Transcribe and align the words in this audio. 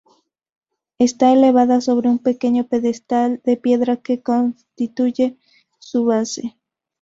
Está 0.97 1.31
elevada 1.31 1.79
sobre 1.79 2.09
un 2.09 2.17
pequeño 2.17 2.65
pedestal 2.65 3.39
de 3.43 3.55
piedra 3.55 3.97
que 3.97 4.23
constituye 4.23 5.37
su 5.77 6.05
base. 6.05 6.57